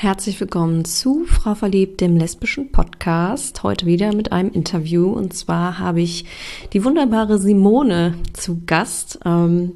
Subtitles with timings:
[0.00, 3.64] Herzlich willkommen zu Frau Verliebt, dem lesbischen Podcast.
[3.64, 5.10] Heute wieder mit einem Interview.
[5.10, 6.24] Und zwar habe ich
[6.72, 9.18] die wunderbare Simone zu Gast.
[9.24, 9.72] Ähm,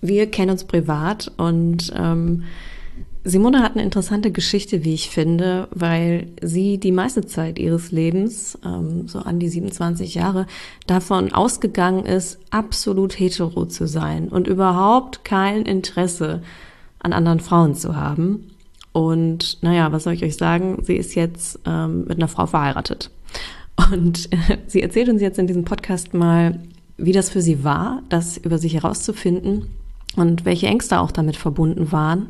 [0.00, 2.42] wir kennen uns privat und ähm,
[3.22, 8.58] Simone hat eine interessante Geschichte, wie ich finde, weil sie die meiste Zeit ihres Lebens,
[8.64, 10.46] ähm, so an die 27 Jahre,
[10.88, 16.42] davon ausgegangen ist, absolut hetero zu sein und überhaupt kein Interesse
[16.98, 18.49] an anderen Frauen zu haben.
[19.00, 20.82] Und naja, was soll ich euch sagen?
[20.82, 23.10] Sie ist jetzt ähm, mit einer Frau verheiratet.
[23.90, 24.28] Und
[24.66, 26.60] sie erzählt uns jetzt in diesem Podcast mal,
[26.98, 29.68] wie das für sie war, das über sich herauszufinden
[30.16, 32.28] und welche Ängste auch damit verbunden waren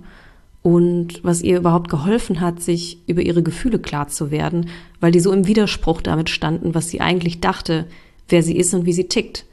[0.62, 4.68] und was ihr überhaupt geholfen hat, sich über ihre Gefühle klar zu werden,
[5.00, 7.86] weil die so im Widerspruch damit standen, was sie eigentlich dachte,
[8.28, 9.44] wer sie ist und wie sie tickt.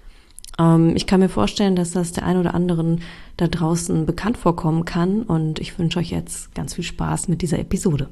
[0.60, 3.02] Ähm, ich kann mir vorstellen, dass das der ein oder anderen
[3.38, 7.60] da draußen bekannt vorkommen kann und ich wünsche euch jetzt ganz viel Spaß mit dieser
[7.60, 8.10] Episode.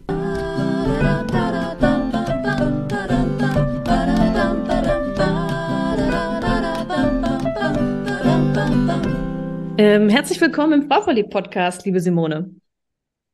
[9.78, 12.56] Ähm, herzlich willkommen im Frauverliebt-Podcast, liebe Simone.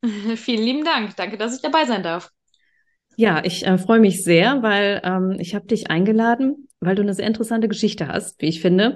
[0.35, 1.15] Vielen lieben Dank.
[1.17, 2.31] Danke, dass ich dabei sein darf.
[3.17, 7.13] Ja, ich äh, freue mich sehr, weil ähm, ich habe dich eingeladen, weil du eine
[7.13, 8.95] sehr interessante Geschichte hast, wie ich finde.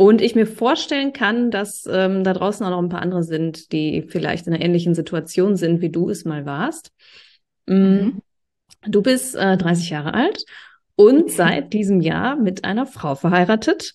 [0.00, 3.70] Und ich mir vorstellen kann, dass ähm, da draußen auch noch ein paar andere sind,
[3.70, 6.90] die vielleicht in einer ähnlichen Situation sind, wie du es mal warst.
[7.66, 8.22] Mm, mhm.
[8.86, 10.42] Du bist äh, 30 Jahre alt
[10.96, 13.92] und seit diesem Jahr mit einer Frau verheiratet.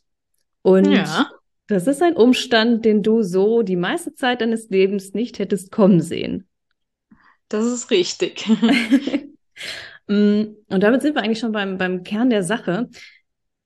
[0.61, 1.27] Und ja.
[1.65, 6.01] das ist ein Umstand, den du so die meiste Zeit deines Lebens nicht hättest kommen
[6.01, 6.47] sehen.
[7.49, 8.47] Das ist richtig.
[10.07, 12.89] Mm, und damit sind wir eigentlich schon beim, beim Kern der Sache.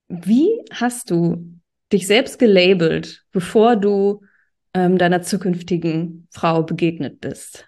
[0.07, 1.58] Wie hast du
[1.91, 4.21] dich selbst gelabelt, bevor du
[4.73, 7.67] ähm, deiner zukünftigen Frau begegnet bist?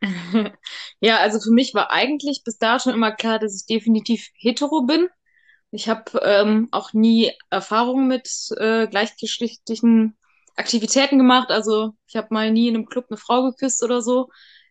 [1.00, 4.82] Ja, also für mich war eigentlich bis da schon immer klar, dass ich definitiv hetero
[4.82, 5.08] bin.
[5.70, 10.16] Ich habe ähm, auch nie Erfahrungen mit äh, gleichgeschlechtlichen
[10.56, 11.50] Aktivitäten gemacht.
[11.50, 14.28] Also ich habe mal nie in einem Club eine Frau geküsst oder so.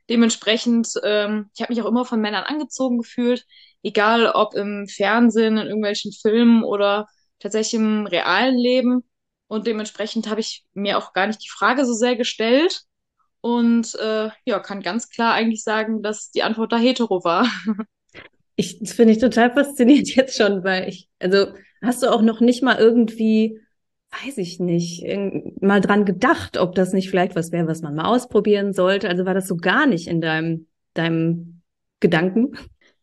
[0.10, 3.46] Dementsprechend, ähm, ich habe mich auch immer von Männern angezogen gefühlt,
[3.84, 7.08] egal ob im Fernsehen, in irgendwelchen Filmen oder
[7.46, 9.04] tatsächlich im realen Leben.
[9.48, 12.82] Und dementsprechend habe ich mir auch gar nicht die Frage so sehr gestellt.
[13.42, 17.48] Und äh, ja, kann ganz klar eigentlich sagen, dass die Antwort da hetero war.
[18.58, 21.48] Ich, das finde ich total faszinierend jetzt schon, weil ich, also
[21.82, 23.60] hast du auch noch nicht mal irgendwie,
[24.24, 25.04] weiß ich nicht,
[25.60, 29.10] mal dran gedacht, ob das nicht vielleicht was wäre, was man mal ausprobieren sollte?
[29.10, 31.64] Also war das so gar nicht in deinem, deinem
[32.00, 32.58] Gedanken?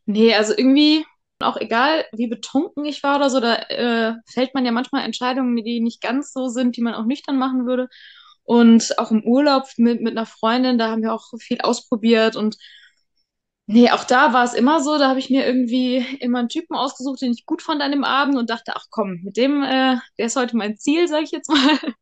[0.06, 1.04] Nee, also irgendwie,
[1.42, 5.56] auch egal, wie betrunken ich war oder so, da äh, fällt man ja manchmal Entscheidungen,
[5.56, 7.88] die nicht ganz so sind, die man auch nüchtern machen würde.
[8.44, 12.56] Und auch im Urlaub mit, mit einer Freundin, da haben wir auch viel ausprobiert und
[13.66, 16.76] nee, auch da war es immer so, da habe ich mir irgendwie immer einen Typen
[16.76, 19.96] ausgesucht, den ich gut fand an dem Abend und dachte, ach komm, mit dem, äh,
[20.18, 21.78] der ist heute mein Ziel, sage ich jetzt mal.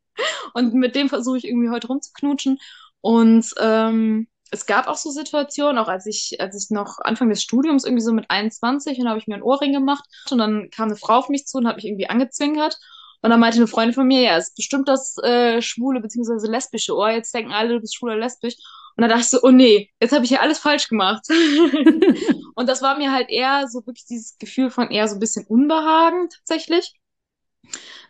[0.55, 2.59] Und mit dem versuche ich irgendwie heute rumzuknutschen.
[3.01, 7.43] Und ähm, es gab auch so Situationen, auch als ich, als ich noch Anfang des
[7.43, 10.89] Studiums irgendwie so mit 21 und habe ich mir einen Ohrring gemacht und dann kam
[10.89, 12.79] eine Frau auf mich zu und hat mich irgendwie angezwinkert.
[13.23, 16.49] Und dann meinte eine Freundin von mir, ja, es ist bestimmt das äh, schwule bzw.
[16.49, 17.11] lesbische Ohr.
[17.11, 18.55] Jetzt denken alle, du bist schwul oder lesbisch.
[18.97, 21.23] Und dann dachte ich so, oh nee, jetzt habe ich ja alles falsch gemacht.
[22.55, 25.47] und das war mir halt eher so wirklich dieses Gefühl von eher so ein bisschen
[25.47, 26.95] Unbehagen tatsächlich.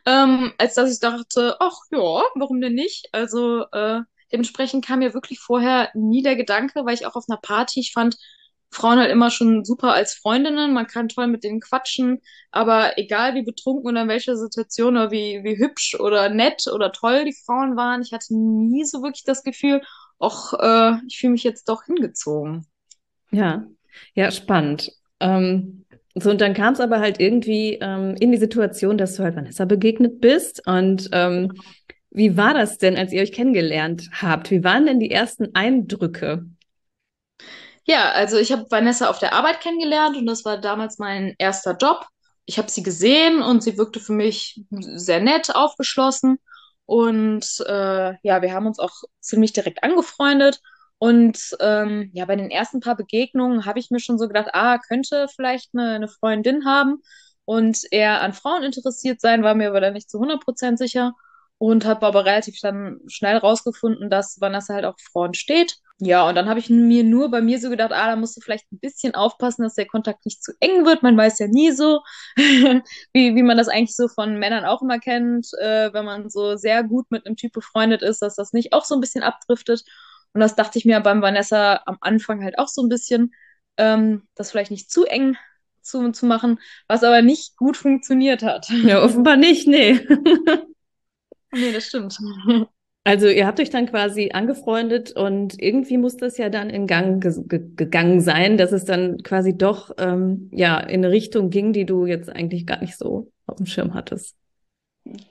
[0.07, 3.09] Ähm, als dass ich dachte, ach ja, warum denn nicht?
[3.12, 4.01] Also äh,
[4.33, 7.93] Dementsprechend kam mir wirklich vorher nie der Gedanke, weil ich auch auf einer Party, ich
[7.93, 8.17] fand
[8.73, 12.21] Frauen halt immer schon super als Freundinnen, man kann toll mit denen quatschen,
[12.53, 16.93] aber egal wie betrunken oder in welcher Situation oder wie, wie hübsch oder nett oder
[16.93, 19.83] toll die Frauen waren, ich hatte nie so wirklich das Gefühl,
[20.21, 22.67] ach, äh, ich fühle mich jetzt doch hingezogen.
[23.33, 23.67] Ja,
[24.15, 24.93] ja, spannend.
[25.19, 29.23] Ähm, so, und dann kam es aber halt irgendwie ähm, in die Situation, dass du
[29.23, 31.53] halt Vanessa begegnet bist und ähm,
[32.10, 34.50] wie war das denn, als ihr euch kennengelernt habt?
[34.50, 36.44] Wie waren denn die ersten Eindrücke?
[37.87, 41.77] Ja, also ich habe Vanessa auf der Arbeit kennengelernt und das war damals mein erster
[41.77, 42.07] Job.
[42.47, 46.39] Ich habe sie gesehen und sie wirkte für mich sehr nett, aufgeschlossen.
[46.84, 50.60] Und äh, ja, wir haben uns auch ziemlich direkt angefreundet.
[50.98, 54.78] Und ähm, ja, bei den ersten paar Begegnungen habe ich mir schon so gedacht, ah,
[54.78, 57.01] könnte vielleicht eine, eine Freundin haben
[57.45, 61.15] und eher an Frauen interessiert sein, war mir aber dann nicht zu 100% sicher
[61.60, 65.77] und habe aber relativ dann schnell rausgefunden, dass Vanessa halt auch Frauen steht.
[65.98, 68.41] Ja, und dann habe ich mir nur bei mir so gedacht, ah, da musst du
[68.41, 71.03] vielleicht ein bisschen aufpassen, dass der Kontakt nicht zu eng wird.
[71.03, 72.01] Man weiß ja nie so,
[72.36, 76.57] wie, wie man das eigentlich so von Männern auch immer kennt, äh, wenn man so
[76.57, 79.84] sehr gut mit einem Typ befreundet ist, dass das nicht auch so ein bisschen abdriftet.
[80.33, 83.34] Und das dachte ich mir beim Vanessa am Anfang halt auch so ein bisschen,
[83.77, 85.36] ähm, das vielleicht nicht zu eng
[85.83, 86.59] zu, zu machen,
[86.89, 88.71] was aber nicht gut funktioniert hat.
[88.71, 90.01] Ja, offenbar nicht, nee.
[91.53, 92.19] nee, das stimmt.
[93.03, 97.23] Also ihr habt euch dann quasi angefreundet und irgendwie muss das ja dann in Gang
[97.23, 101.87] ge gegangen sein, dass es dann quasi doch ähm, ja in eine Richtung ging, die
[101.87, 104.37] du jetzt eigentlich gar nicht so auf dem Schirm hattest.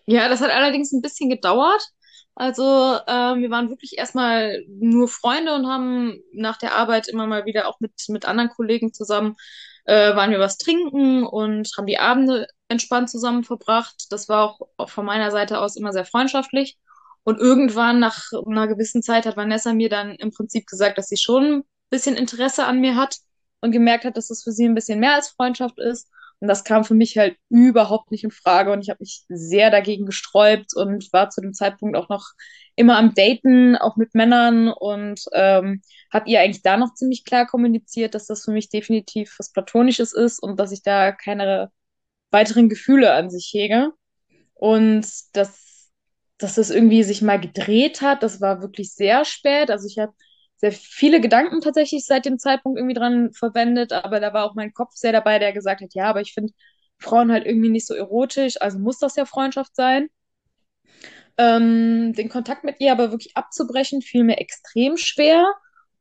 [0.07, 1.83] Ja, das hat allerdings ein bisschen gedauert.
[2.33, 7.45] Also ähm, wir waren wirklich erstmal nur Freunde und haben nach der Arbeit immer mal
[7.45, 9.36] wieder auch mit, mit anderen Kollegen zusammen
[9.89, 14.06] äh, waren wir was trinken und haben die Abende entspannt zusammen verbracht.
[14.12, 16.77] Das war auch, auch von meiner Seite aus immer sehr freundschaftlich.
[17.24, 21.18] Und irgendwann nach einer gewissen Zeit hat Vanessa mir dann im Prinzip gesagt, dass sie
[21.18, 23.18] schon ein bisschen Interesse an mir hat
[23.62, 26.07] und gemerkt hat, dass das für sie ein bisschen mehr als Freundschaft ist.
[26.39, 29.71] Und das kam für mich halt überhaupt nicht in Frage und ich habe mich sehr
[29.71, 32.31] dagegen gesträubt und war zu dem Zeitpunkt auch noch
[32.75, 35.81] immer am Daten, auch mit Männern und ähm,
[36.13, 40.13] habe ihr eigentlich da noch ziemlich klar kommuniziert, dass das für mich definitiv was Platonisches
[40.13, 41.71] ist und dass ich da keine
[42.31, 43.92] weiteren Gefühle an sich hege.
[44.53, 45.92] Und dass,
[46.38, 49.71] dass das irgendwie sich mal gedreht hat, das war wirklich sehr spät.
[49.71, 50.13] Also ich habe
[50.59, 54.73] sehr viele Gedanken tatsächlich seit dem Zeitpunkt irgendwie dran verwendet, aber da war auch mein
[54.73, 56.53] Kopf sehr dabei, der gesagt hat, ja, aber ich finde
[56.97, 60.09] Frauen halt irgendwie nicht so erotisch, also muss das ja Freundschaft sein.
[61.38, 65.45] Ähm, den Kontakt mit ihr aber wirklich abzubrechen, fiel mir extrem schwer.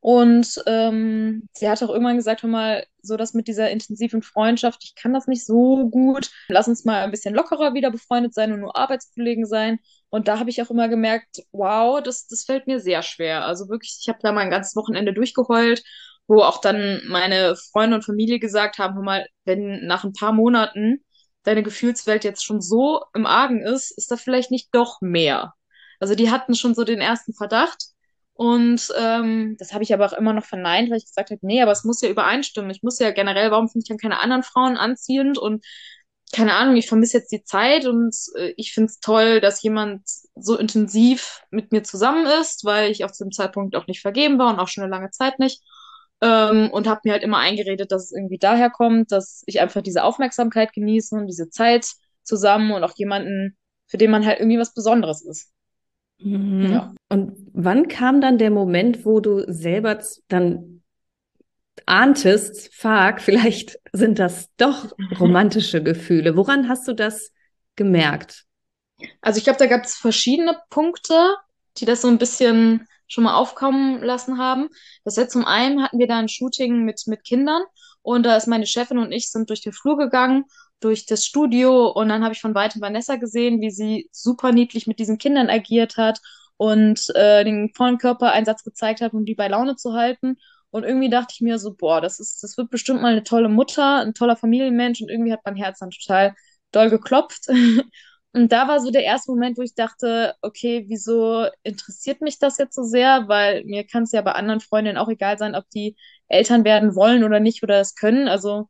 [0.01, 4.85] Und ähm, sie hat auch irgendwann gesagt, hör mal, so das mit dieser intensiven Freundschaft,
[4.85, 6.31] ich kann das nicht so gut.
[6.49, 9.81] Lass uns mal ein bisschen lockerer wieder befreundet sein und nur Arbeitskollegen sein.
[10.11, 13.45] Und da habe ich auch immer gemerkt, wow, das, das fällt mir sehr schwer.
[13.45, 15.83] Also wirklich, ich habe da mal ein ganzes Wochenende durchgeheult,
[16.29, 20.33] wo auch dann meine Freunde und Familie gesagt haben, hör mal, wenn nach ein paar
[20.33, 21.05] Monaten
[21.43, 25.55] deine Gefühlswelt jetzt schon so im Argen ist, ist da vielleicht nicht doch mehr.
[25.99, 27.87] Also die hatten schon so den ersten Verdacht.
[28.39, 31.61] Und ähm, das habe ich aber auch immer noch verneint, weil ich gesagt habe, nee,
[31.61, 32.71] aber es muss ja übereinstimmen.
[32.71, 35.39] Ich muss ja generell, warum finde ich dann keine anderen Frauen anziehend?
[35.39, 35.65] Und
[36.33, 40.03] keine Ahnung, ich vermisse jetzt die Zeit und äh, ich finde es toll, dass jemand
[40.37, 44.53] so intensiv mit mir zusammen ist, weil ich auf dem Zeitpunkt auch nicht vergeben war
[44.53, 45.61] und auch schon eine lange Zeit nicht.
[46.21, 49.83] Ähm, und habe mir halt immer eingeredet, dass es irgendwie daher kommt, dass ich einfach
[49.83, 51.89] diese Aufmerksamkeit genieße und diese Zeit
[52.23, 53.57] zusammen und auch jemanden,
[53.89, 55.51] für den man halt irgendwie was Besonderes ist.
[56.19, 56.71] Mhm.
[56.71, 56.95] Ja.
[57.09, 59.99] Und wann kam dann der Moment, wo du selber
[60.29, 60.83] dann
[61.87, 66.37] ahntest, fuck, vielleicht sind das doch romantische Gefühle.
[66.37, 67.33] Woran hast du das
[67.77, 68.45] gemerkt?
[69.21, 71.37] Also ich glaube, da gab es verschiedene Punkte,
[71.77, 74.69] die das so ein bisschen schon mal aufkommen lassen haben.
[75.05, 77.63] Das heißt, zum einen hatten wir da ein Shooting mit, mit Kindern
[78.03, 80.45] und da ist meine Chefin und ich sind durch den Flur gegangen
[80.81, 84.87] durch das Studio und dann habe ich von weitem Vanessa gesehen, wie sie super niedlich
[84.87, 86.21] mit diesen Kindern agiert hat
[86.57, 90.37] und äh, den vollen Körpereinsatz gezeigt hat, um die bei Laune zu halten.
[90.71, 93.49] Und irgendwie dachte ich mir so, boah, das ist, das wird bestimmt mal eine tolle
[93.49, 96.35] Mutter, ein toller Familienmensch und irgendwie hat mein Herz dann total
[96.73, 97.49] doll geklopft.
[98.33, 102.59] und da war so der erste Moment, wo ich dachte, okay, wieso interessiert mich das
[102.59, 103.29] jetzt so sehr?
[103.29, 105.97] Weil mir kann es ja bei anderen Freundinnen auch egal sein, ob die
[106.29, 108.29] Eltern werden wollen oder nicht oder es können.
[108.29, 108.69] Also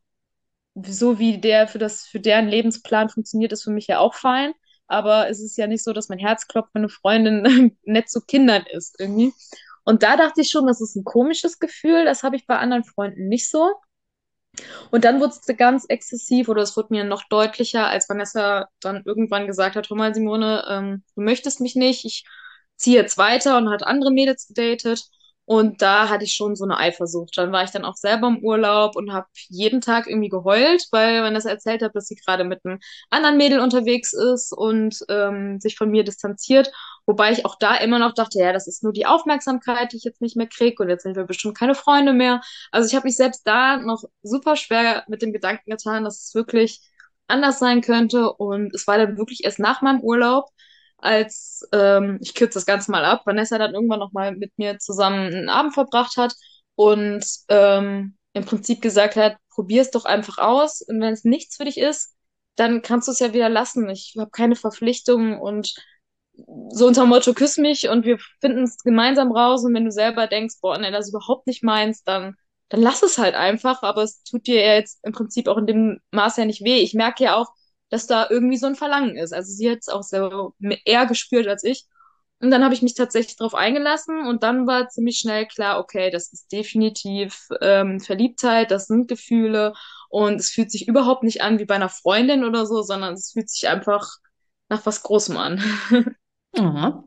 [0.87, 4.53] so wie der für das, für deren Lebensplan funktioniert, ist für mich ja auch fein.
[4.87, 8.21] Aber es ist ja nicht so, dass mein Herz klopft, wenn eine Freundin nett zu
[8.23, 9.33] Kindern ist, irgendwie.
[9.85, 12.05] Und da dachte ich schon, das ist ein komisches Gefühl.
[12.05, 13.73] Das habe ich bei anderen Freunden nicht so.
[14.91, 19.03] Und dann wurde es ganz exzessiv oder es wurde mir noch deutlicher, als Vanessa dann
[19.05, 22.25] irgendwann gesagt hat, hör mal, Simone, ähm, du möchtest mich nicht, ich
[22.77, 25.05] ziehe jetzt weiter und hat andere Mädels gedatet.
[25.49, 27.39] Und da hatte ich schon so eine Eifersucht.
[27.39, 31.23] Dann war ich dann auch selber im Urlaub und habe jeden Tag irgendwie geheult, weil
[31.23, 35.59] man das erzählt hat, dass sie gerade mit einem anderen Mädel unterwegs ist und ähm,
[35.59, 36.71] sich von mir distanziert.
[37.07, 40.05] Wobei ich auch da immer noch dachte, ja, das ist nur die Aufmerksamkeit, die ich
[40.05, 42.43] jetzt nicht mehr kriege und jetzt sind wir bestimmt keine Freunde mehr.
[42.71, 46.35] Also ich habe mich selbst da noch super schwer mit dem Gedanken getan, dass es
[46.35, 46.83] wirklich
[47.27, 48.31] anders sein könnte.
[48.35, 50.51] Und es war dann wirklich erst nach meinem Urlaub,
[50.99, 55.33] als ähm, ich kürze das Ganze mal ab, Vanessa dann irgendwann nochmal mit mir zusammen
[55.35, 56.35] einen Abend verbracht hat
[56.75, 61.57] und ähm, im Prinzip gesagt hat, probier es doch einfach aus und wenn es nichts
[61.57, 62.15] für dich ist,
[62.57, 63.89] dann kannst du es ja wieder lassen.
[63.91, 65.75] Ich habe keine Verpflichtungen und
[66.71, 70.27] so unter Motto küss mich und wir finden es gemeinsam raus und wenn du selber
[70.27, 72.35] denkst, boah, nee, das ist überhaupt nicht meins, dann
[72.71, 75.67] dann lass es halt einfach, aber es tut dir ja jetzt im Prinzip auch in
[75.67, 76.81] dem Maß ja nicht weh.
[76.81, 77.47] Ich merke ja auch,
[77.91, 79.33] dass da irgendwie so ein Verlangen ist.
[79.33, 80.55] Also sie hat es auch so
[80.85, 81.87] eher gespürt als ich.
[82.41, 86.11] Und dann habe ich mich tatsächlich darauf eingelassen und dann war ziemlich schnell klar, okay,
[86.11, 89.73] das ist definitiv ähm, Verliebtheit, das sind Gefühle
[90.09, 93.33] und es fühlt sich überhaupt nicht an wie bei einer Freundin oder so, sondern es
[93.33, 94.07] fühlt sich einfach
[94.69, 95.63] nach was Großem an.
[96.57, 97.05] Oh.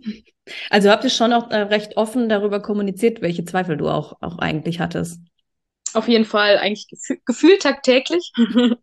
[0.69, 4.37] Also habt ihr schon auch äh, recht offen darüber kommuniziert, welche Zweifel du auch, auch
[4.37, 5.19] eigentlich hattest?
[5.93, 8.31] Auf jeden Fall, eigentlich gefühl, gefühlt tagtäglich.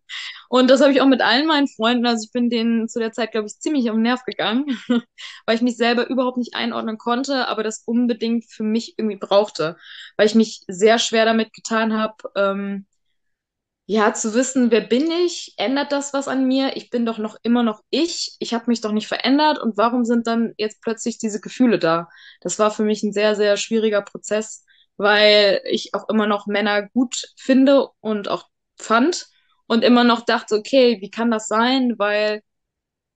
[0.49, 2.05] Und das habe ich auch mit allen meinen Freunden.
[2.05, 4.65] Also ich bin denen zu der Zeit, glaube ich, ziemlich auf den Nerv gegangen,
[5.45, 9.77] weil ich mich selber überhaupt nicht einordnen konnte, aber das unbedingt für mich irgendwie brauchte,
[10.17, 12.85] weil ich mich sehr schwer damit getan habe, ähm,
[13.91, 15.55] ja, zu wissen, wer bin ich?
[15.57, 16.77] Ändert das was an mir?
[16.77, 18.35] Ich bin doch noch immer noch ich.
[18.37, 19.57] Ich habe mich doch nicht verändert.
[19.57, 22.07] Und warum sind dann jetzt plötzlich diese Gefühle da?
[22.41, 24.63] Das war für mich ein sehr, sehr schwieriger Prozess,
[24.99, 29.27] weil ich auch immer noch Männer gut finde und auch fand
[29.67, 31.95] und immer noch dachte, okay, wie kann das sein?
[31.97, 32.43] Weil,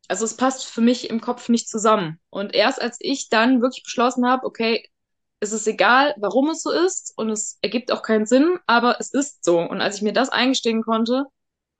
[0.08, 2.20] also es passt für mich im Kopf nicht zusammen.
[2.30, 4.88] Und erst als ich dann wirklich beschlossen habe, okay,
[5.42, 9.14] es ist egal, warum es so ist und es ergibt auch keinen Sinn, aber es
[9.14, 9.60] ist so.
[9.60, 11.26] Und als ich mir das eingestehen konnte,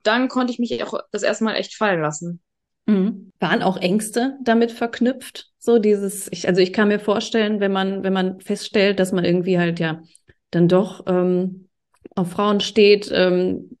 [0.04, 2.43] dann konnte ich mich auch das erste Mal echt fallen lassen.
[2.86, 3.32] Mhm.
[3.40, 5.50] Waren auch Ängste damit verknüpft?
[5.58, 9.24] So dieses, ich, also ich kann mir vorstellen, wenn man, wenn man feststellt, dass man
[9.24, 10.02] irgendwie halt ja
[10.50, 11.68] dann doch ähm,
[12.14, 13.76] auf Frauen steht, ähm,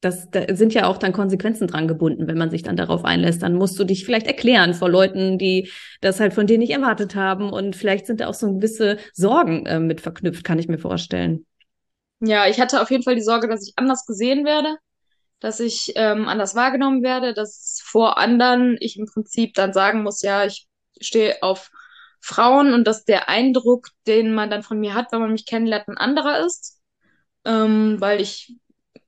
[0.00, 3.42] das, da sind ja auch dann Konsequenzen dran gebunden, wenn man sich dann darauf einlässt.
[3.42, 7.16] Dann musst du dich vielleicht erklären vor Leuten, die das halt von dir nicht erwartet
[7.16, 7.50] haben.
[7.50, 11.46] Und vielleicht sind da auch so gewisse Sorgen äh, mit verknüpft, kann ich mir vorstellen.
[12.20, 14.76] Ja, ich hatte auf jeden Fall die Sorge, dass ich anders gesehen werde,
[15.40, 20.22] dass ich ähm, anders wahrgenommen werde, dass vor anderen ich im Prinzip dann sagen muss,
[20.22, 20.68] ja, ich
[21.00, 21.70] stehe auf
[22.20, 25.88] Frauen und dass der Eindruck, den man dann von mir hat, wenn man mich kennenlernt,
[25.88, 26.80] ein anderer ist.
[27.44, 28.56] Ähm, weil ich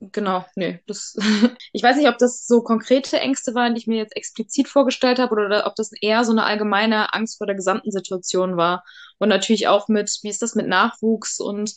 [0.01, 1.15] genau, nee, das,
[1.73, 5.19] ich weiß nicht, ob das so konkrete Ängste waren, die ich mir jetzt explizit vorgestellt
[5.19, 8.83] habe, oder ob das eher so eine allgemeine Angst vor der gesamten Situation war.
[9.19, 11.75] Und natürlich auch mit, wie ist das mit Nachwuchs und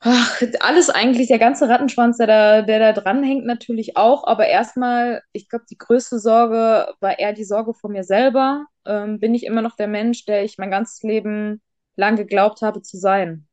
[0.00, 4.24] ach, alles eigentlich, der ganze Rattenschwanz, der da, der da dran hängt, natürlich auch.
[4.26, 8.66] Aber erstmal, ich glaube, die größte Sorge war eher die Sorge vor mir selber.
[8.86, 11.60] Ähm, bin ich immer noch der Mensch, der ich mein ganzes Leben
[11.96, 13.46] lang geglaubt habe zu sein?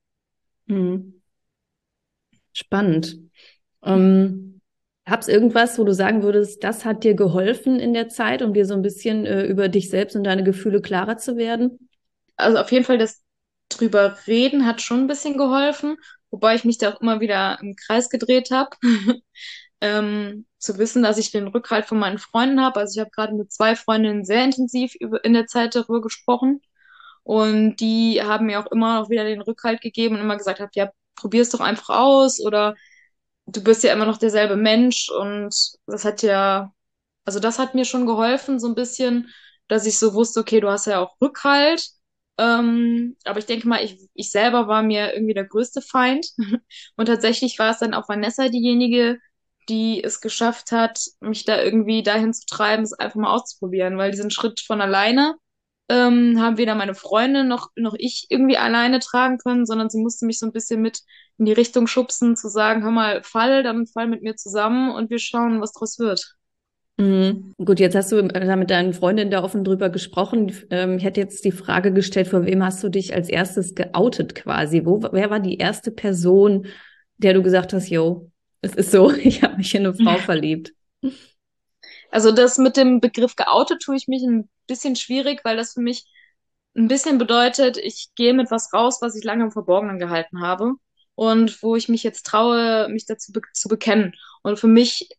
[0.67, 1.13] Mhm.
[2.53, 3.17] Spannend.
[3.83, 4.61] Ähm,
[5.07, 8.65] Hab's irgendwas, wo du sagen würdest, das hat dir geholfen in der Zeit, um dir
[8.65, 11.87] so ein bisschen äh, über dich selbst und deine Gefühle klarer zu werden?
[12.35, 13.23] Also auf jeden Fall das
[13.69, 15.97] drüber reden hat schon ein bisschen geholfen,
[16.31, 18.71] wobei ich mich da auch immer wieder im Kreis gedreht habe.
[19.81, 22.79] ähm, zu wissen, dass ich den Rückhalt von meinen Freunden habe.
[22.79, 26.61] Also ich habe gerade mit zwei Freundinnen sehr intensiv über, in der Zeit darüber gesprochen.
[27.23, 30.75] Und die haben mir auch immer noch wieder den Rückhalt gegeben und immer gesagt, hab,
[30.75, 32.75] ja, probier's doch einfach aus oder
[33.45, 35.55] du bist ja immer noch derselbe Mensch und
[35.87, 36.73] das hat ja,
[37.25, 39.29] also das hat mir schon geholfen, so ein bisschen,
[39.67, 41.89] dass ich so wusste, okay, du hast ja auch Rückhalt.
[42.37, 46.27] Ähm, aber ich denke mal, ich, ich selber war mir irgendwie der größte Feind.
[46.95, 49.19] Und tatsächlich war es dann auch Vanessa diejenige,
[49.69, 54.11] die es geschafft hat, mich da irgendwie dahin zu treiben, es einfach mal auszuprobieren, weil
[54.11, 55.35] diesen Schritt von alleine
[55.89, 60.25] ähm, haben weder meine Freundin noch, noch ich irgendwie alleine tragen können, sondern sie musste
[60.25, 61.01] mich so ein bisschen mit
[61.37, 65.09] in die Richtung schubsen, zu sagen, hör mal, fall, dann fall mit mir zusammen und
[65.09, 66.36] wir schauen, was draus wird.
[66.97, 67.53] Mhm.
[67.63, 70.51] Gut, jetzt hast du äh, mit deinen Freundinnen da offen drüber gesprochen.
[70.71, 74.33] Ähm, ich hätte jetzt die Frage gestellt, von wem hast du dich als erstes geoutet
[74.33, 74.83] quasi?
[74.83, 76.67] Wo, wer war die erste Person,
[77.17, 80.73] der du gesagt hast, yo, es ist so, ich habe mich in eine Frau verliebt?
[82.09, 85.81] Also das mit dem Begriff geoutet tue ich mich ein bisschen schwierig, weil das für
[85.81, 86.05] mich
[86.75, 90.73] ein bisschen bedeutet, ich gehe mit was raus, was ich lange im Verborgenen gehalten habe
[91.15, 94.13] und wo ich mich jetzt traue, mich dazu be zu bekennen.
[94.41, 95.09] Und für mich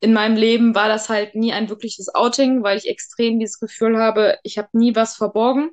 [0.00, 3.98] in meinem Leben war das halt nie ein wirkliches Outing, weil ich extrem dieses Gefühl
[3.98, 5.70] habe, ich habe nie was verborgen.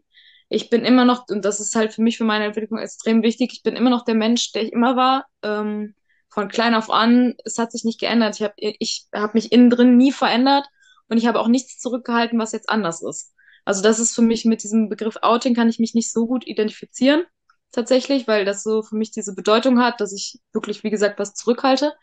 [0.49, 3.51] Ich bin immer noch, und das ist halt für mich, für meine Entwicklung extrem wichtig,
[3.53, 5.25] ich bin immer noch der Mensch, der ich immer war.
[5.41, 5.95] Ähm,
[6.29, 8.35] von klein auf an, es hat sich nicht geändert.
[8.35, 10.65] Ich habe ich hab mich innen drin nie verändert
[11.07, 13.33] und ich habe auch nichts zurückgehalten, was jetzt anders ist.
[13.65, 16.47] Also das ist für mich mit diesem Begriff Outing kann ich mich nicht so gut
[16.47, 17.25] identifizieren
[17.71, 21.33] tatsächlich, weil das so für mich diese Bedeutung hat, dass ich wirklich, wie gesagt, was
[21.33, 21.93] zurückhalte.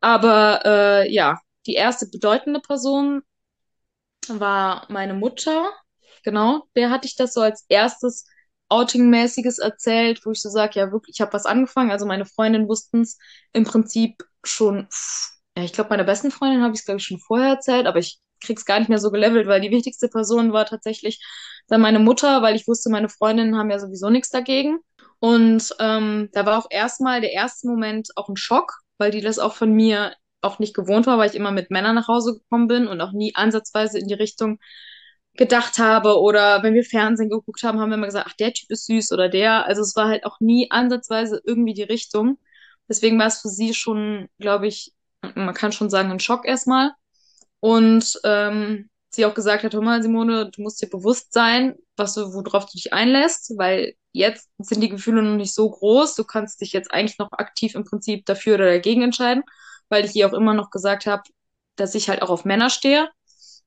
[0.00, 3.22] Aber äh, ja, die erste bedeutende Person
[4.28, 5.72] war meine Mutter.
[6.24, 8.26] Genau, der hatte ich das so als erstes
[8.68, 11.90] Outing-mäßiges erzählt, wo ich so sage, ja wirklich, ich habe was angefangen.
[11.90, 13.18] Also meine Freundinnen wussten es
[13.52, 14.88] im Prinzip schon,
[15.56, 17.98] ja, ich glaube, meiner besten Freundin habe ich es, glaube ich, schon vorher erzählt, aber
[17.98, 21.20] ich krieg's gar nicht mehr so gelevelt, weil die wichtigste Person war tatsächlich
[21.68, 24.78] dann meine Mutter, weil ich wusste, meine Freundinnen haben ja sowieso nichts dagegen.
[25.18, 29.38] Und ähm, da war auch erstmal der erste Moment auch ein Schock, weil die das
[29.38, 32.68] auch von mir auch nicht gewohnt war, weil ich immer mit Männern nach Hause gekommen
[32.68, 34.58] bin und auch nie ansatzweise in die Richtung
[35.34, 38.70] gedacht habe oder wenn wir Fernsehen geguckt haben, haben wir immer gesagt, ach, der Typ
[38.70, 39.66] ist süß oder der.
[39.66, 42.38] Also es war halt auch nie ansatzweise irgendwie die Richtung.
[42.88, 44.92] Deswegen war es für sie schon, glaube ich,
[45.34, 46.92] man kann schon sagen, ein Schock erstmal.
[47.60, 52.14] Und ähm, sie auch gesagt hat, hör mal, Simone, du musst dir bewusst sein, was
[52.14, 56.16] du, worauf du dich einlässt, weil jetzt sind die Gefühle noch nicht so groß.
[56.16, 59.44] Du kannst dich jetzt eigentlich noch aktiv im Prinzip dafür oder dagegen entscheiden,
[59.88, 61.22] weil ich ihr auch immer noch gesagt habe,
[61.76, 63.08] dass ich halt auch auf Männer stehe.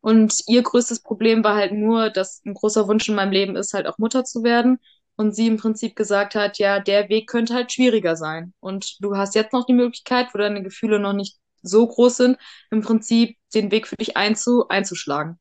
[0.02, 3.74] Und ihr größtes Problem war halt nur, dass ein großer Wunsch in meinem Leben ist,
[3.74, 4.80] halt auch Mutter zu werden.
[5.16, 8.54] Und sie im Prinzip gesagt hat, ja, der Weg könnte halt schwieriger sein.
[8.60, 12.38] Und du hast jetzt noch die Möglichkeit, wo deine Gefühle noch nicht so groß sind,
[12.72, 15.40] im Prinzip den Weg für dich einzu einzuschlagen.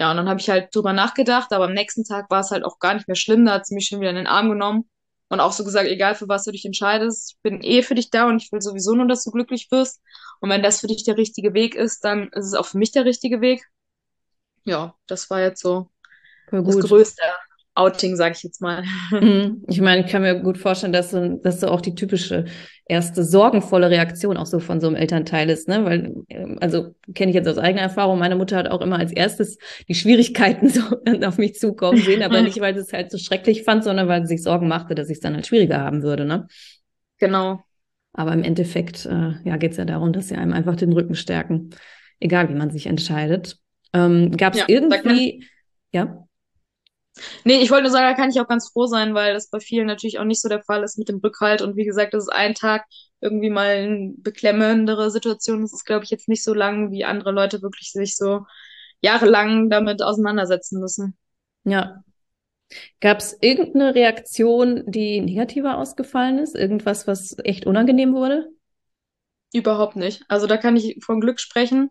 [0.00, 2.64] Ja, und dann habe ich halt drüber nachgedacht, aber am nächsten Tag war es halt
[2.64, 3.46] auch gar nicht mehr schlimm.
[3.46, 4.88] Da hat sie mich schon wieder in den Arm genommen
[5.28, 8.10] und auch so gesagt, egal für was du dich entscheidest, ich bin eh für dich
[8.10, 10.02] da und ich will sowieso nur, dass du glücklich wirst.
[10.40, 12.92] Und wenn das für dich der richtige Weg ist, dann ist es auch für mich
[12.92, 13.64] der richtige Weg.
[14.64, 15.90] Ja, das war jetzt so
[16.50, 17.22] das größte
[17.76, 18.84] Outing, sage ich jetzt mal.
[19.10, 19.64] Mhm.
[19.68, 22.44] Ich meine, ich kann mir gut vorstellen, dass so, dass so auch die typische
[22.86, 25.84] erste sorgenvolle Reaktion auch so von so einem Elternteil ist, ne?
[25.84, 29.12] Weil, ähm, also kenne ich jetzt aus eigener Erfahrung, meine Mutter hat auch immer als
[29.12, 30.82] erstes die Schwierigkeiten so
[31.26, 34.22] auf mich zukommen sehen, aber nicht, weil sie es halt so schrecklich fand, sondern weil
[34.22, 36.46] sie sich Sorgen machte, dass ich es dann halt schwieriger haben würde, ne?
[37.18, 37.62] Genau.
[38.12, 41.14] Aber im Endeffekt, äh, ja, geht es ja darum, dass sie einem einfach den Rücken
[41.14, 41.70] stärken,
[42.20, 43.56] egal wie man sich entscheidet.
[43.92, 45.46] Ähm, Gab es ja, irgendwie,
[45.90, 46.24] ja?
[47.44, 49.60] Nee, ich wollte nur sagen, da kann ich auch ganz froh sein, weil das bei
[49.60, 51.62] vielen natürlich auch nicht so der Fall ist mit dem Rückhalt.
[51.62, 52.84] Und wie gesagt, das ist ein Tag
[53.20, 55.62] irgendwie mal eine beklemmendere Situation.
[55.62, 58.46] Das ist, glaube ich, jetzt nicht so lang, wie andere Leute wirklich sich so
[59.00, 61.16] jahrelang damit auseinandersetzen müssen.
[61.64, 62.02] Ja.
[63.00, 66.56] Gab es irgendeine Reaktion, die negativer ausgefallen ist?
[66.56, 68.48] Irgendwas, was echt unangenehm wurde?
[69.52, 70.24] Überhaupt nicht.
[70.28, 71.90] Also da kann ich von Glück sprechen,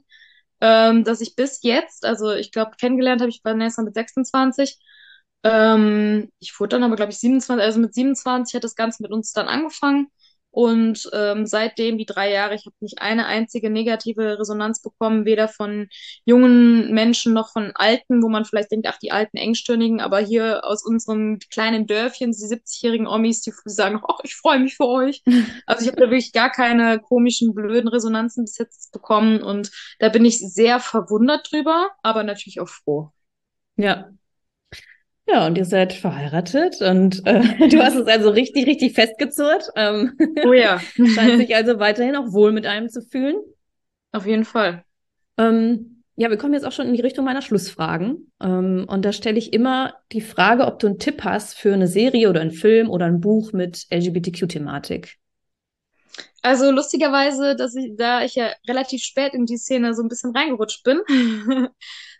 [0.59, 4.79] ähm, dass ich bis jetzt, also ich glaube, kennengelernt habe ich Vanessa mit 26
[5.43, 9.11] ähm, ich wurde dann aber, glaube ich, 27, also mit 27 hat das Ganze mit
[9.11, 10.07] uns dann angefangen.
[10.51, 15.47] Und ähm, seitdem die drei Jahre, ich habe nicht eine einzige negative Resonanz bekommen, weder
[15.47, 15.87] von
[16.25, 20.63] jungen Menschen noch von Alten, wo man vielleicht denkt, ach, die alten Engstirnigen, aber hier
[20.63, 25.23] aus unserem kleinen Dörfchen, die 70-jährigen Omis, die sagen, ach, ich freue mich für euch.
[25.65, 30.09] Also ich habe da wirklich gar keine komischen, blöden Resonanzen bis jetzt bekommen und da
[30.09, 33.11] bin ich sehr verwundert drüber, aber natürlich auch froh.
[33.75, 34.09] Ja,
[35.27, 39.69] ja, und ihr seid verheiratet und äh, du hast es also richtig, richtig festgezurrt.
[39.75, 40.79] Ähm, oh ja.
[41.15, 43.35] scheint sich also weiterhin auch wohl mit einem zu fühlen.
[44.11, 44.83] Auf jeden Fall.
[45.37, 48.31] Ähm, ja, wir kommen jetzt auch schon in die Richtung meiner Schlussfragen.
[48.41, 51.87] Ähm, und da stelle ich immer die Frage, ob du einen Tipp hast für eine
[51.87, 55.17] Serie oder einen Film oder ein Buch mit LGBTQ-Thematik.
[56.43, 60.35] Also lustigerweise, dass ich, da ich ja relativ spät in die Szene so ein bisschen
[60.35, 60.99] reingerutscht bin,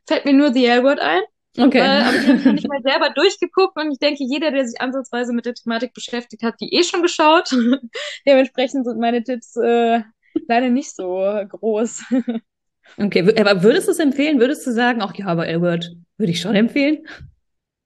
[0.08, 1.22] fällt mir nur The L-Word ein.
[1.58, 1.80] Okay.
[1.80, 4.82] Äh, aber ich habe noch nicht mal selber durchgeguckt und ich denke, jeder, der sich
[4.82, 7.52] ansatzweise mit der Thematik beschäftigt hat, die eh schon geschaut.
[8.28, 10.02] Dementsprechend sind meine Tipps äh,
[10.48, 11.06] leider nicht so
[11.50, 12.06] groß.
[12.98, 14.40] okay, aber würdest du es empfehlen?
[14.40, 17.06] Würdest du sagen, ach ja, aber Elwood würde ich schon empfehlen?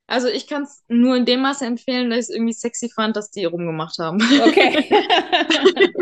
[0.09, 3.17] Also ich kann es nur in dem Maße empfehlen, dass ich es irgendwie sexy fand,
[3.17, 4.21] dass die rumgemacht haben.
[4.41, 4.85] Okay.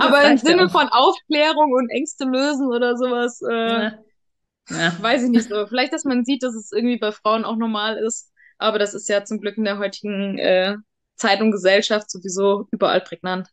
[0.00, 3.40] aber im Sinne von Aufklärung und Ängste lösen oder sowas.
[3.48, 3.98] Äh, ja
[4.70, 4.96] ja.
[5.00, 5.66] Weiß ich nicht so.
[5.66, 8.32] Vielleicht, dass man sieht, dass es irgendwie bei Frauen auch normal ist.
[8.58, 10.76] Aber das ist ja zum Glück in der heutigen äh,
[11.16, 13.48] Zeit und Gesellschaft sowieso überall prägnant.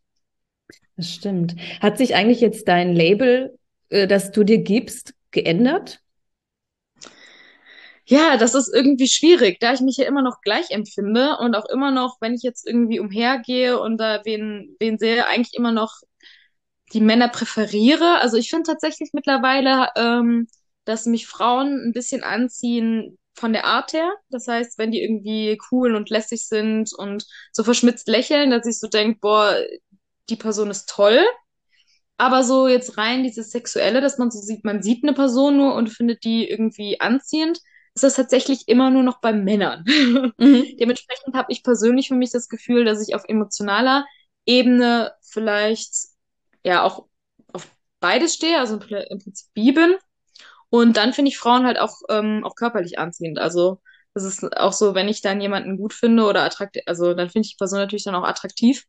[0.95, 1.55] Das stimmt.
[1.81, 3.57] Hat sich eigentlich jetzt dein Label,
[3.89, 5.99] äh, das du dir gibst, geändert?
[8.07, 11.65] Ja, das ist irgendwie schwierig, da ich mich ja immer noch gleich empfinde und auch
[11.65, 16.01] immer noch, wenn ich jetzt irgendwie umhergehe und da wen, wen sehe, eigentlich immer noch
[16.93, 18.19] die Männer präferiere.
[18.21, 20.47] Also ich finde tatsächlich mittlerweile ähm,
[20.85, 24.13] dass mich Frauen ein bisschen anziehen von der Art her.
[24.29, 28.79] Das heißt, wenn die irgendwie cool und lässig sind und so verschmitzt lächeln, dass ich
[28.79, 29.55] so denke, boah,
[30.29, 31.19] die Person ist toll.
[32.17, 35.75] Aber so jetzt rein dieses Sexuelle, dass man so sieht, man sieht eine Person nur
[35.75, 37.59] und findet die irgendwie anziehend,
[37.93, 39.83] ist das tatsächlich immer nur noch bei Männern.
[40.37, 40.75] Mhm.
[40.79, 44.05] Dementsprechend habe ich persönlich für mich das Gefühl, dass ich auf emotionaler
[44.45, 45.93] Ebene vielleicht
[46.63, 47.05] ja auch
[47.53, 47.67] auf
[47.99, 49.95] beides stehe, also im Prinzip bi bin
[50.79, 53.39] und dann finde ich Frauen halt auch, ähm, auch körperlich anziehend.
[53.39, 53.81] Also
[54.13, 57.45] das ist auch so, wenn ich dann jemanden gut finde oder attraktiv, also dann finde
[57.47, 58.85] ich die Person natürlich dann auch attraktiv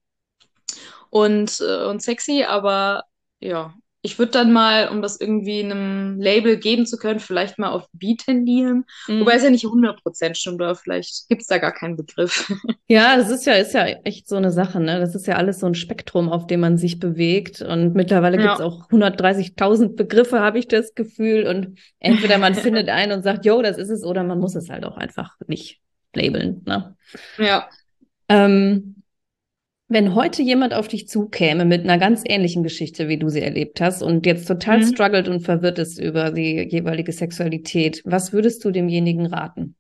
[1.11, 3.05] und, äh, und sexy, aber
[3.41, 3.75] ja,
[4.07, 7.89] ich würde dann mal, um das irgendwie einem Label geben zu können, vielleicht mal auf
[7.93, 8.85] B tendieren.
[9.09, 9.21] Mhm.
[9.21, 12.53] Wobei es ja nicht 100% stimmt, oder vielleicht gibt es da gar keinen Begriff.
[12.89, 15.01] Ja, das ist ja, ist ja echt so eine Sache, ne?
[15.01, 17.61] Das ist ja alles so ein Spektrum, auf dem man sich bewegt.
[17.61, 18.43] Und mittlerweile ja.
[18.43, 21.49] gibt es auch 130.000 Begriffe, habe ich das Gefühl.
[21.49, 24.71] Und entweder man findet einen und sagt, jo, das ist es, oder man muss es
[24.71, 25.81] halt auch einfach nicht
[26.15, 26.63] labeln.
[26.65, 26.97] Ne?
[27.39, 27.69] Ja.
[28.29, 28.96] Ähm,
[29.89, 33.81] Wenn heute jemand auf dich zukäme mit einer ganz ähnlichen Geschichte, wie du sie erlebt
[33.81, 34.87] hast und jetzt total mhm.
[34.87, 39.77] struggelt und verwirrt ist über die jeweilige Sexualität, was würdest du demjenigen raten?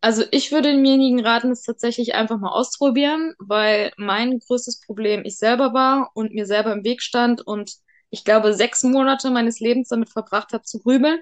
[0.00, 5.36] Also ich würde demjenigen raten, es tatsächlich einfach mal auszuprobieren, weil mein größtes Problem ich
[5.36, 7.72] selber war und mir selber im Weg stand und
[8.10, 11.20] ich glaube sechs Monate meines Lebens damit verbracht habe zu grübeln.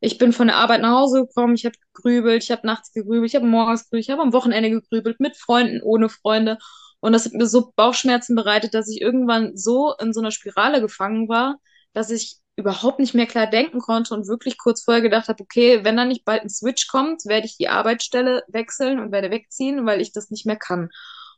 [0.00, 3.30] Ich bin von der Arbeit nach Hause gekommen, ich habe gegrübelt, ich habe nachts gegrübelt,
[3.30, 6.58] ich habe morgens gegrübelt, ich habe am Wochenende gegrübelt, mit Freunden, ohne Freunde.
[7.06, 10.80] Und das hat mir so Bauchschmerzen bereitet, dass ich irgendwann so in so einer Spirale
[10.80, 11.60] gefangen war,
[11.92, 15.84] dass ich überhaupt nicht mehr klar denken konnte und wirklich kurz vorher gedacht habe, okay,
[15.84, 19.86] wenn da nicht bald ein Switch kommt, werde ich die Arbeitsstelle wechseln und werde wegziehen,
[19.86, 20.90] weil ich das nicht mehr kann.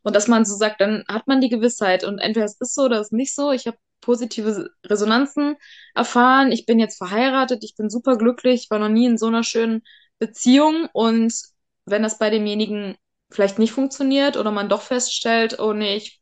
[0.03, 2.85] Und dass man so sagt, dann hat man die Gewissheit und entweder es ist so
[2.85, 3.53] oder es ist nicht so.
[3.53, 5.57] Ich habe positive Resonanzen
[5.95, 6.51] erfahren.
[6.51, 9.83] Ich bin jetzt verheiratet, ich bin super glücklich, war noch nie in so einer schönen
[10.19, 11.35] Beziehung und
[11.85, 12.97] wenn das bei demjenigen
[13.31, 16.21] vielleicht nicht funktioniert oder man doch feststellt, oh nee, ich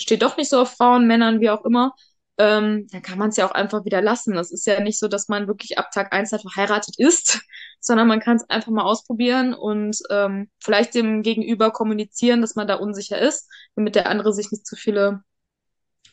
[0.00, 1.94] stehe doch nicht so auf Frauen, Männern, wie auch immer,
[2.38, 4.34] ähm, dann kann man es ja auch einfach wieder lassen.
[4.34, 7.40] Das ist ja nicht so, dass man wirklich ab Tag eins halt verheiratet ist,
[7.80, 12.68] sondern man kann es einfach mal ausprobieren und ähm, vielleicht dem Gegenüber kommunizieren, dass man
[12.68, 15.22] da unsicher ist, damit der andere sich nicht zu viele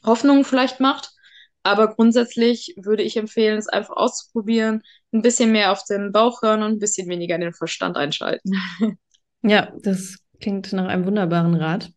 [0.05, 1.11] Hoffnungen vielleicht macht.
[1.63, 6.61] Aber grundsätzlich würde ich empfehlen, es einfach auszuprobieren, ein bisschen mehr auf den Bauch hören
[6.63, 8.53] und ein bisschen weniger den Verstand einschalten.
[9.47, 11.91] Ja, das Klingt nach einem wunderbaren Rat.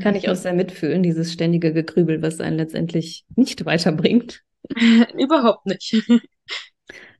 [0.00, 4.42] Kann ich auch sehr mitfühlen, dieses ständige Gegrübel, was einen letztendlich nicht weiterbringt.
[5.18, 5.96] Überhaupt nicht.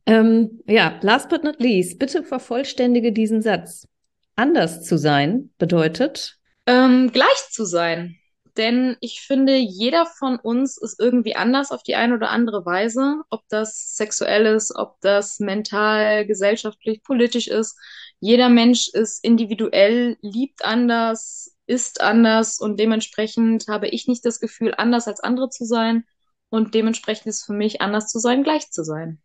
[0.06, 3.88] ähm, ja, last but not least, bitte vervollständige diesen Satz.
[4.36, 6.38] Anders zu sein bedeutet?
[6.66, 8.16] Ähm, gleich zu sein.
[8.56, 13.22] Denn ich finde, jeder von uns ist irgendwie anders auf die eine oder andere Weise.
[13.30, 17.76] Ob das sexuell ist, ob das mental, gesellschaftlich, politisch ist
[18.20, 24.74] jeder Mensch ist individuell, liebt anders, ist anders und dementsprechend habe ich nicht das Gefühl,
[24.76, 26.04] anders als andere zu sein
[26.50, 29.18] und dementsprechend ist für mich anders zu sein, gleich zu sein.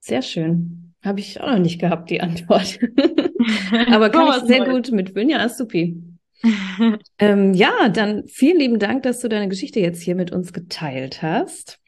[0.00, 0.94] Sehr schön.
[1.02, 2.78] Habe ich auch noch nicht gehabt, die Antwort.
[3.88, 5.28] Aber kann ich sehr gut mitfühlen.
[5.28, 6.02] Ja, supi.
[7.18, 11.22] ähm, ja, dann vielen lieben Dank, dass du deine Geschichte jetzt hier mit uns geteilt
[11.22, 11.80] hast.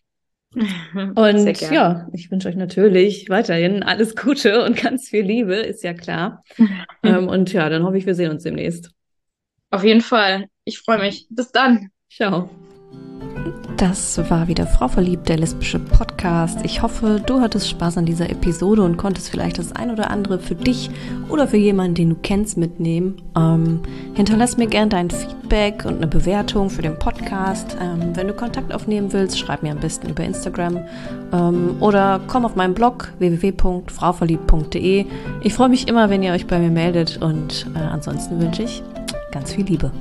[0.55, 5.93] Und ja, ich wünsche euch natürlich weiterhin alles Gute und ganz viel Liebe, ist ja
[5.93, 6.43] klar.
[7.03, 8.91] ähm, und ja, dann hoffe ich, wir sehen uns demnächst.
[9.71, 10.47] Auf jeden Fall.
[10.65, 11.27] Ich freue mich.
[11.31, 11.91] Bis dann.
[12.11, 12.49] Ciao.
[13.79, 16.59] Das war wieder Frau Verliebt, der lesbische Podcast.
[16.65, 20.41] Ich hoffe, du hattest Spaß an dieser Episode und konntest vielleicht das ein oder andere
[20.41, 20.91] für dich
[21.29, 23.23] oder für jemanden, den du kennst, mitnehmen.
[23.37, 23.79] Ähm,
[24.15, 27.77] hinterlass mir gerne dein Feedback und eine Bewertung für den Podcast.
[27.81, 30.81] Ähm, wenn du Kontakt aufnehmen willst, schreib mir am besten über Instagram
[31.33, 35.07] ähm, oder komm auf meinen Blog www.frauverliebt.de.
[35.43, 38.83] Ich freue mich immer, wenn ihr euch bei mir meldet und äh, ansonsten wünsche ich
[39.31, 39.93] ganz viel Liebe.